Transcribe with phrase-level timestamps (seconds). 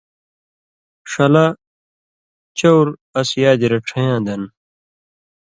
[1.11, 1.45] ݜلہ
[2.57, 2.85] چور
[3.19, 4.41] اَس یادی رَڇھَیں یاں دَن